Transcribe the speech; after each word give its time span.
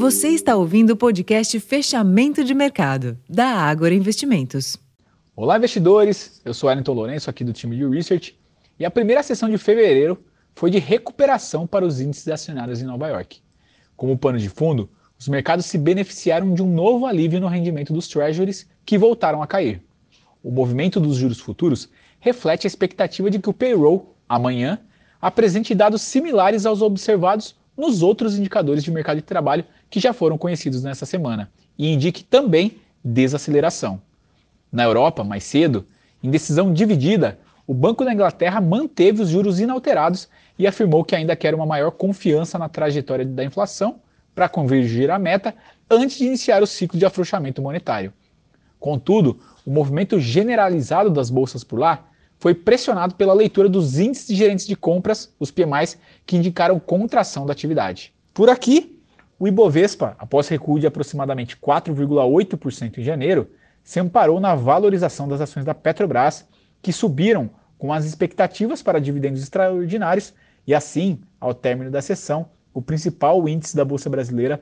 Você 0.00 0.28
está 0.28 0.56
ouvindo 0.56 0.92
o 0.92 0.96
podcast 0.96 1.60
Fechamento 1.60 2.42
de 2.42 2.54
Mercado, 2.54 3.18
da 3.28 3.48
Ágora 3.48 3.92
Investimentos. 3.92 4.78
Olá, 5.36 5.58
investidores! 5.58 6.40
Eu 6.42 6.54
sou 6.54 6.70
Wellington 6.70 6.94
Lourenço, 6.94 7.28
aqui 7.28 7.44
do 7.44 7.52
time 7.52 7.76
de 7.76 7.86
Research, 7.86 8.34
e 8.78 8.84
a 8.86 8.90
primeira 8.90 9.22
sessão 9.22 9.50
de 9.50 9.58
fevereiro 9.58 10.18
foi 10.54 10.70
de 10.70 10.78
recuperação 10.78 11.66
para 11.66 11.84
os 11.84 12.00
índices 12.00 12.28
acionados 12.28 12.80
em 12.80 12.86
Nova 12.86 13.08
York. 13.08 13.42
Como 13.94 14.16
pano 14.16 14.38
de 14.38 14.48
fundo, 14.48 14.88
os 15.18 15.28
mercados 15.28 15.66
se 15.66 15.76
beneficiaram 15.76 16.54
de 16.54 16.62
um 16.62 16.74
novo 16.74 17.04
alívio 17.04 17.38
no 17.38 17.46
rendimento 17.46 17.92
dos 17.92 18.08
treasuries, 18.08 18.66
que 18.86 18.96
voltaram 18.96 19.42
a 19.42 19.46
cair. 19.46 19.82
O 20.42 20.50
movimento 20.50 20.98
dos 20.98 21.18
juros 21.18 21.40
futuros 21.40 21.90
reflete 22.20 22.66
a 22.66 22.68
expectativa 22.68 23.30
de 23.30 23.38
que 23.38 23.50
o 23.50 23.52
payroll, 23.52 24.16
amanhã, 24.26 24.80
apresente 25.20 25.74
dados 25.74 26.00
similares 26.00 26.64
aos 26.64 26.80
observados 26.80 27.54
nos 27.76 28.02
outros 28.02 28.38
indicadores 28.38 28.82
de 28.82 28.90
mercado 28.90 29.16
de 29.16 29.22
trabalho 29.22 29.64
que 29.90 30.00
já 30.00 30.12
foram 30.12 30.38
conhecidos 30.38 30.82
nessa 30.82 31.04
semana 31.04 31.50
e 31.76 31.92
indique 31.92 32.22
também 32.22 32.78
desaceleração. 33.04 34.00
Na 34.70 34.84
Europa, 34.84 35.24
mais 35.24 35.42
cedo, 35.44 35.84
em 36.22 36.30
decisão 36.30 36.72
dividida, 36.72 37.38
o 37.66 37.74
Banco 37.74 38.04
da 38.04 38.12
Inglaterra 38.12 38.60
manteve 38.60 39.22
os 39.22 39.28
juros 39.28 39.58
inalterados 39.58 40.28
e 40.58 40.66
afirmou 40.66 41.04
que 41.04 41.16
ainda 41.16 41.34
quer 41.34 41.54
uma 41.54 41.66
maior 41.66 41.90
confiança 41.90 42.58
na 42.58 42.68
trajetória 42.68 43.24
da 43.24 43.44
inflação 43.44 44.00
para 44.34 44.48
convergir 44.48 45.10
a 45.10 45.18
meta 45.18 45.54
antes 45.90 46.18
de 46.18 46.26
iniciar 46.26 46.62
o 46.62 46.66
ciclo 46.66 46.98
de 46.98 47.04
afrouxamento 47.04 47.60
monetário. 47.60 48.12
Contudo, 48.78 49.40
o 49.66 49.70
movimento 49.70 50.18
generalizado 50.20 51.10
das 51.10 51.30
bolsas 51.30 51.64
por 51.64 51.78
lá 51.78 52.06
foi 52.38 52.54
pressionado 52.54 53.14
pela 53.14 53.34
leitura 53.34 53.68
dos 53.68 53.98
índices 53.98 54.28
de 54.28 54.34
gerentes 54.34 54.66
de 54.66 54.74
compras, 54.74 55.32
os 55.38 55.50
PMIs, 55.50 55.98
que 56.24 56.36
indicaram 56.36 56.80
contração 56.80 57.44
da 57.44 57.52
atividade. 57.52 58.14
Por 58.32 58.48
aqui, 58.48 58.99
o 59.40 59.48
Ibovespa, 59.48 60.14
após 60.18 60.48
recuo 60.48 60.78
de 60.78 60.86
aproximadamente 60.86 61.56
4,8% 61.56 62.98
em 62.98 63.02
janeiro, 63.02 63.50
se 63.82 63.98
amparou 63.98 64.38
na 64.38 64.54
valorização 64.54 65.26
das 65.26 65.40
ações 65.40 65.64
da 65.64 65.74
Petrobras, 65.74 66.46
que 66.82 66.92
subiram 66.92 67.48
com 67.78 67.90
as 67.90 68.04
expectativas 68.04 68.82
para 68.82 69.00
dividendos 69.00 69.42
extraordinários 69.42 70.34
e 70.66 70.74
assim, 70.74 71.22
ao 71.40 71.54
término 71.54 71.90
da 71.90 72.02
sessão, 72.02 72.50
o 72.74 72.82
principal 72.82 73.48
índice 73.48 73.74
da 73.74 73.82
bolsa 73.82 74.10
brasileira 74.10 74.60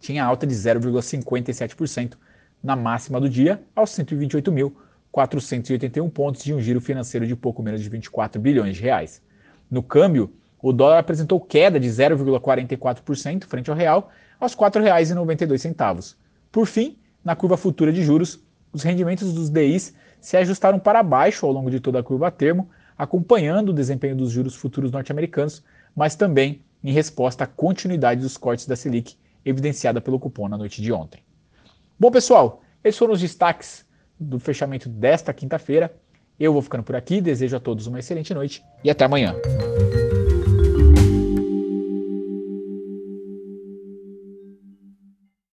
tinha 0.00 0.24
alta 0.24 0.46
de 0.46 0.54
0,57% 0.54 2.14
na 2.62 2.74
máxima 2.74 3.20
do 3.20 3.28
dia, 3.28 3.62
aos 3.76 3.90
128 3.90 4.50
mil 4.50 4.74
481 5.12 6.08
pontos 6.08 6.42
de 6.42 6.54
um 6.54 6.60
giro 6.60 6.80
financeiro 6.80 7.26
de 7.26 7.36
pouco 7.36 7.62
menos 7.62 7.82
de 7.82 7.90
24 7.90 8.40
bilhões 8.40 8.76
de 8.76 8.82
reais. 8.82 9.22
No 9.70 9.82
câmbio, 9.82 10.32
o 10.60 10.72
dólar 10.72 10.98
apresentou 10.98 11.40
queda 11.40 11.78
de 11.78 11.88
0,44% 11.88 13.44
frente 13.44 13.70
ao 13.70 13.76
real, 13.76 14.10
aos 14.40 14.54
R$ 14.54 14.60
4,92. 14.60 16.16
Por 16.50 16.66
fim, 16.66 16.98
na 17.24 17.36
curva 17.36 17.56
futura 17.56 17.92
de 17.92 18.02
juros, 18.02 18.42
os 18.72 18.82
rendimentos 18.82 19.32
dos 19.32 19.50
DIs 19.50 19.94
se 20.20 20.36
ajustaram 20.36 20.78
para 20.78 21.02
baixo 21.02 21.46
ao 21.46 21.52
longo 21.52 21.70
de 21.70 21.80
toda 21.80 22.00
a 22.00 22.02
curva 22.02 22.28
a 22.28 22.30
termo, 22.30 22.68
acompanhando 22.96 23.70
o 23.70 23.74
desempenho 23.74 24.16
dos 24.16 24.30
juros 24.30 24.54
futuros 24.54 24.90
norte-americanos, 24.90 25.62
mas 25.94 26.16
também 26.16 26.62
em 26.82 26.92
resposta 26.92 27.44
à 27.44 27.46
continuidade 27.46 28.20
dos 28.20 28.36
cortes 28.36 28.66
da 28.66 28.76
Selic, 28.76 29.16
evidenciada 29.44 30.00
pelo 30.00 30.18
cupom 30.18 30.48
na 30.48 30.58
noite 30.58 30.82
de 30.82 30.92
ontem. 30.92 31.22
Bom, 31.98 32.10
pessoal, 32.10 32.62
esses 32.82 32.98
foram 32.98 33.14
os 33.14 33.20
destaques 33.20 33.84
do 34.18 34.38
fechamento 34.38 34.88
desta 34.88 35.32
quinta-feira. 35.32 35.94
Eu 36.38 36.52
vou 36.52 36.62
ficando 36.62 36.84
por 36.84 36.94
aqui, 36.94 37.20
desejo 37.20 37.56
a 37.56 37.60
todos 37.60 37.86
uma 37.86 37.98
excelente 37.98 38.32
noite 38.32 38.62
e 38.84 38.90
até 38.90 39.04
amanhã. 39.04 39.34